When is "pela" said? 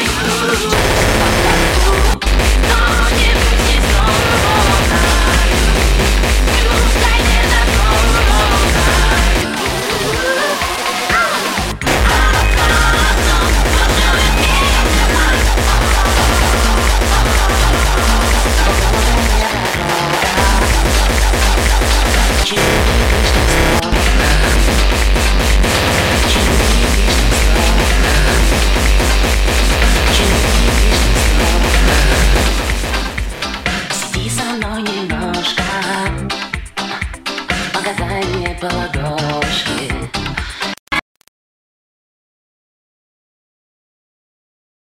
38.54-39.27